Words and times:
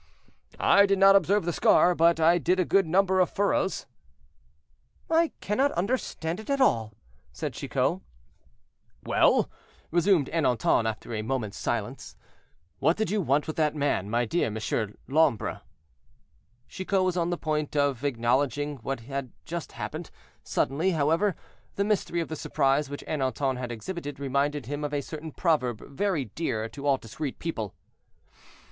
"I 0.59 0.87
did 0.87 0.97
not 0.97 1.15
observe 1.15 1.45
the 1.45 1.53
scar, 1.53 1.93
but 1.93 2.19
I 2.19 2.39
did 2.39 2.59
a 2.59 2.65
good 2.65 2.87
number 2.87 3.19
of 3.19 3.29
furrows." 3.29 3.85
"I 5.11 5.31
cannot 5.41 5.71
understand 5.73 6.39
it 6.39 6.49
at 6.49 6.59
all," 6.59 6.95
said 7.31 7.53
Chicot. 7.53 8.01
"Well," 9.03 9.47
resumed 9.91 10.27
Ernanton, 10.33 10.89
after 10.89 11.13
a 11.13 11.21
moment's 11.21 11.59
silence, 11.59 12.15
"what 12.79 12.97
did 12.97 13.11
you 13.11 13.21
want 13.21 13.45
with 13.45 13.57
that 13.57 13.75
man, 13.75 14.09
my 14.09 14.25
dear 14.25 14.49
Monsieur 14.49 14.91
l'Ombre?" 15.07 15.61
Chicot 16.67 17.03
was 17.03 17.15
on 17.15 17.29
the 17.29 17.37
point 17.37 17.75
of 17.75 18.03
acknowledging 18.03 18.77
what 18.77 19.01
had 19.01 19.31
just 19.45 19.73
happened; 19.73 20.09
suddenly, 20.43 20.89
however, 20.93 21.35
the 21.75 21.83
mystery 21.83 22.21
of 22.21 22.27
the 22.27 22.35
surprise 22.35 22.89
which 22.89 23.03
Ernanton 23.07 23.59
had 23.59 23.71
exhibited, 23.71 24.19
reminded 24.19 24.65
him 24.65 24.83
of 24.83 24.95
a 24.95 25.01
certain 25.01 25.31
proverb 25.31 25.87
very 25.91 26.25
dear 26.25 26.67
to 26.69 26.87
all 26.87 26.97
discreet 26.97 27.37
people. 27.37 27.75